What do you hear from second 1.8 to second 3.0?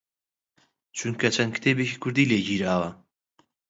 کوردی لێ گیراوە